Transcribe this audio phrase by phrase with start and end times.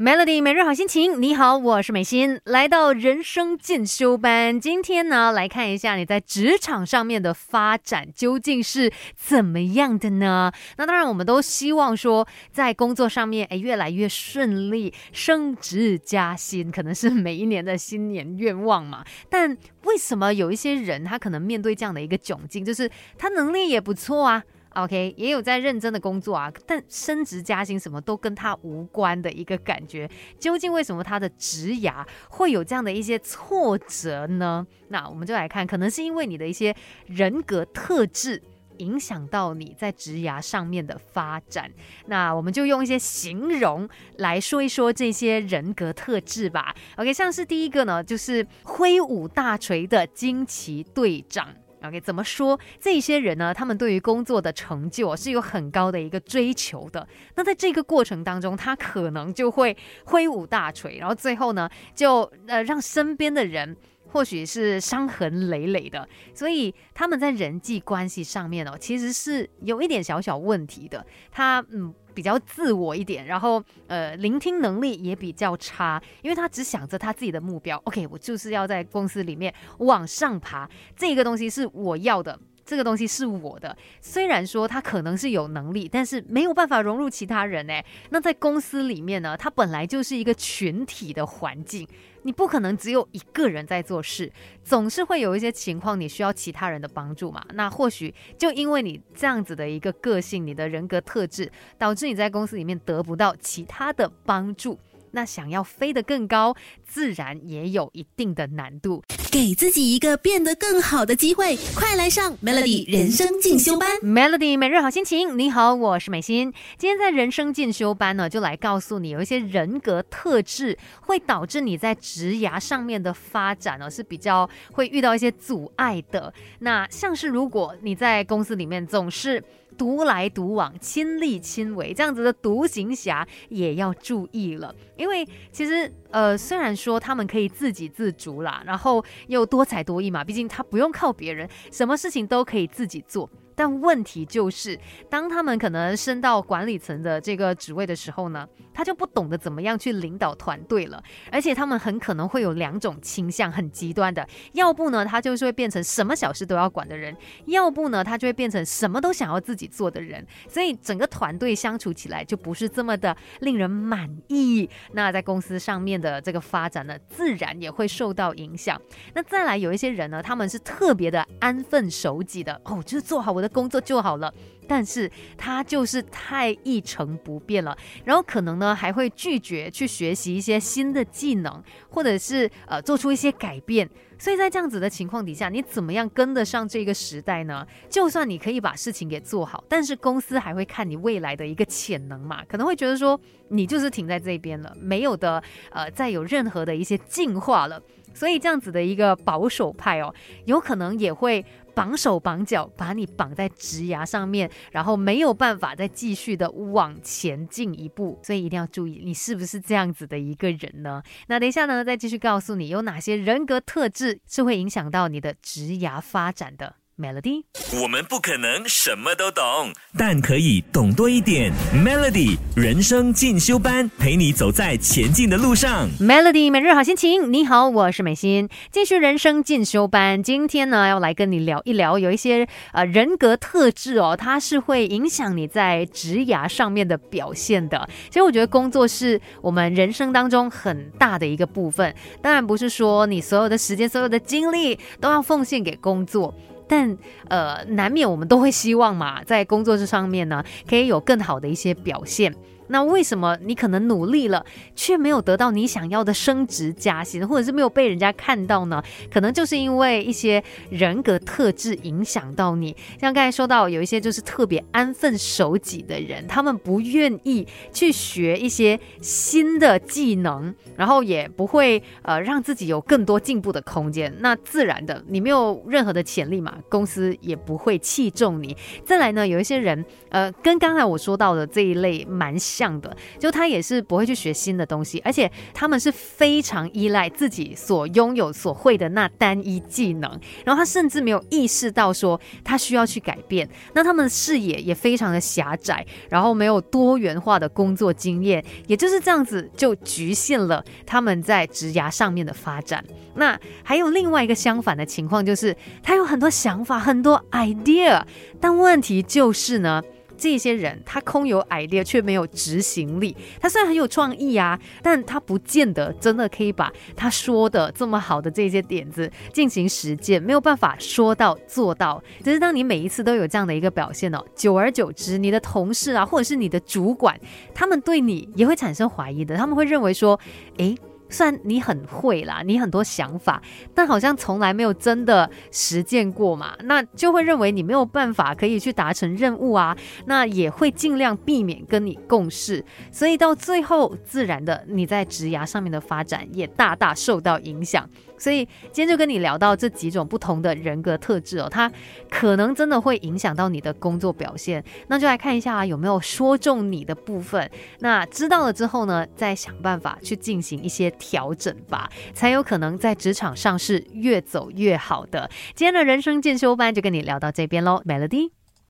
[0.00, 4.60] Melody 每日好心情，你好，我是美心，来到人生进修班。
[4.60, 10.52] 今天呢，来看一下你在职场上面的发展究竟是怎么样的呢？
[10.76, 19.04] 那当然，我们都希望说，在工作上面，哎，越来越顺利，升职加薪，可能是每一年的新年愿望嘛。
[19.28, 22.88] 但为什么有一些人，他可能面对这样的一个窘境，就是
[23.18, 24.44] 他能力也不错啊
[24.74, 30.08] ？OK，也有在认真的工作啊，但升职加薪什么都跟他无关的一个感觉。
[30.38, 34.66] 究竟为什么他的职涯会有这样的一些挫折呢？
[34.88, 36.74] 那我们就来看，可能是因为你的一些
[37.06, 38.40] 人格特质
[38.76, 41.68] 影响到你在职涯上面的发展。
[42.06, 46.74] 那我们就用一些形容来说一说这些人格特质吧。
[46.96, 51.48] OK，像是第一个呢，就是挥舞大锤的惊奇队长。
[51.82, 52.58] OK，怎么说？
[52.80, 57.06] 这些人呢，他们对于工作的成就是有很高的一个追求的。
[57.36, 63.76] 那在这个过程当中，他可能就会挥舞大锤，然后最后呢，就呃让身边的人
[64.08, 66.08] 或许是伤痕累累的。
[66.34, 71.04] 所以他们在人际关系上面哦，其实是有一点小小问题的。
[71.30, 71.94] 他嗯。
[72.14, 77.80] 比较自我一点，然后呃，聆听能力也比较差，因为他只想着他自己的目标。
[77.84, 82.36] OK，我就是要在公司里面往上爬，这个东西是我要的。
[82.68, 87.82] 这个东西是我的，虽然说他可能是有能力，但是没有办法融入其他人诶。
[88.10, 91.88] 那在公司里面呢，它本来就是一个群体的环境，
[92.24, 94.30] 你不可能只有一个人在做事，
[94.62, 97.42] 总是会有一些情况你需要其他人的帮助嘛。
[97.54, 104.78] 那或许就因为你这样子的一个个性，你的人格特质，导致你在公司里面得不到其他的帮助。
[105.12, 109.02] 那想要飞得更高，自然也有一定的难度。
[109.30, 113.98] 给自己一个变得更好的机会，快来上 Melody 人生进修班。
[113.98, 116.52] Melody 每日好心情，你好，我是美心。
[116.78, 126.32] 今天在人生进修班呢，就来告诉你，有一些人格特质会导致你在职涯上面的发展呢是比较会遇到一些阻碍的。
[126.60, 129.42] 那像是如果你在公司里面总是
[129.78, 134.74] 独来独往、亲力亲为这样子的独行侠，也要注意了。
[134.96, 143.30] 因为其实，呃，虽然说他们可以自给自足啦，然后又多才多艺嘛，毕竟他不用靠别人，什么事情都可以自己做。
[143.58, 144.78] 但问题就是，
[145.10, 151.02] 当他们可能升到管理层的这个职位的时候呢，他就不懂得怎么样去领导团队了。
[151.32, 157.12] 而且他们很可能会有两种倾向，很极端的，要不呢，他就是会变成什么小事都要管的人；
[157.46, 160.24] 要不呢，他就会变成什么都想要自己做的人。
[160.48, 164.70] 所以整个团队相处起来就不是这么的令人满意。
[164.92, 168.80] 那在公司上面的这个发展呢，自然也会受到影响。
[169.14, 173.47] 那再来有一些人呢，他们是特别的安分守己的哦，就是做好我的。
[173.48, 174.32] 工作就好了，
[174.66, 183.88] 但是他就是太一成不变了，然后可能呢还会拒绝去学习一些新的技能，或者是呃做出一些改变。
[184.20, 187.64] 所以在这样子的情况底下，你怎么样跟得上这个时代呢？
[187.88, 193.20] 就算你可以把事情给做好，但是公司还会看你未来的一个潜能嘛，可能会觉得说
[193.50, 197.80] 你就是停在这边了，没有的呃再有任何的一些进化了。
[198.18, 200.12] 所以这样子的一个保守派哦，
[200.46, 201.44] 有可能也会。
[201.74, 211.00] 绑手绑脚，把你绑在直牙上面，然后没有办法再继续的往前进一步，所以一定要注意，你是不是这样子的一个人呢？
[211.28, 216.74] 那等一下呢，再继续告诉你有哪些人格特质是会影响到你的直牙发展的。
[216.98, 217.44] Melody，
[217.80, 221.52] 我们不可能什么都懂，但可以懂多一点。
[221.72, 225.88] Melody 人生进修班，陪你走在前进的路上。
[226.00, 230.20] Melody 每日好心情，你好，我是美心，继续人生进修班。
[230.20, 237.88] 今天呢，要来跟你聊一聊，有一些呃人格特质哦，它是会影响你在职涯上面的表现的。
[238.08, 246.34] 其实我觉得工作是我们人生当中很大的一个部分，当然不是说你所有的时间、所有的精力都要奉献给工作。
[246.68, 246.96] 但
[247.28, 252.34] 呃，难免我们都会希望嘛，在工作这上面呢，可以有更好的一些表现。
[252.68, 258.82] 那为什么你可能努力了，却没有得到你想要的升职加薪，或者是没有被人家看到呢？
[259.10, 262.76] 可能就是因为一些人格特质影响到你。
[263.00, 274.12] 像刚才说到，有一些就是特别安分守己的人，他们不愿意去学一些新的技能，然后也不会呃让自己有更多进步的空间。
[274.20, 278.56] 那自然的，你没有任何的潜力嘛，公司也不会器重你。
[278.84, 282.36] 再来呢，有一些人呃，跟刚才我说到的这一类蛮。
[282.58, 290.10] 像的，就他也是不会去学新的东西，而且他们是非常依赖自己所拥有、所会的那单一技能，
[290.44, 293.48] 然后他甚至没有意识到说他需要去改变。
[293.74, 302.84] 那他们的视野也非常的狭窄，然后没有多元化的工作经验，也就是这样子就局限了他们在职涯上面的发展。
[303.14, 308.02] 那还有另外一个相反的情况，就是他有很多想法、很多 idea，
[308.40, 309.80] 但问题就是呢。
[310.18, 322.02] 这些人他空有 idea 却没有执行力，他虽然很有创意啊，但他不见得真的可以把他说的这么好的这些点子进行实践，没有办法说到做到。
[322.24, 327.18] 只是当你每一次都有这样的一个表现哦，久而久之，你的同事啊，或者是你的主管，
[327.54, 330.18] 他们对你也会产生怀疑的，他们会认为说，
[330.56, 330.76] 诶。
[331.08, 333.42] 虽然你很会啦，你很多想法，
[333.74, 339.76] 但好像从来没有真的实践过嘛，那就会认为你没有办法可以去达成任务啊，
[340.06, 347.88] 那也会尽量避免跟你共事，所以到最后，自然的你在职涯上面的发展也大大受到影响。
[348.20, 351.70] 所以今天就跟你聊到这几种不同的人格特质哦，它
[352.10, 354.62] 可能真的会影响到你的工作表现。
[354.88, 357.48] 那就来看一下有没有说中你的部分。
[357.78, 365.30] 那知道了之后呢，再想办法去进行一些调整吧，才有可能在职场上是越走越好的。
[365.54, 368.37] 今天的人生进修班就跟你聊到这边喽，Melody。